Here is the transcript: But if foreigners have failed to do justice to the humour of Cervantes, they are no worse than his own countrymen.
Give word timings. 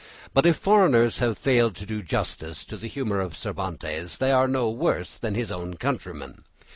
But 0.33 0.47
if 0.47 0.55
foreigners 0.57 1.19
have 1.19 1.37
failed 1.37 1.75
to 1.75 1.85
do 1.85 2.01
justice 2.01 2.65
to 2.65 2.75
the 2.75 2.87
humour 2.87 3.19
of 3.19 3.37
Cervantes, 3.37 4.17
they 4.17 4.31
are 4.31 4.47
no 4.47 4.67
worse 4.67 5.15
than 5.15 5.35
his 5.35 5.51
own 5.51 5.75
countrymen. 5.75 6.43